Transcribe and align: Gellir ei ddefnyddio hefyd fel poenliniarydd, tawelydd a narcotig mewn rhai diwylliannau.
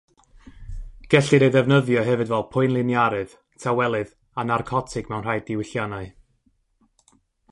Gellir 1.13 1.43
ei 1.47 1.51
ddefnyddio 1.55 2.05
hefyd 2.07 2.31
fel 2.31 2.45
poenliniarydd, 2.55 3.35
tawelydd 3.65 4.15
a 4.43 4.45
narcotig 4.53 5.11
mewn 5.13 5.23
rhai 5.27 5.39
diwylliannau. 5.51 6.11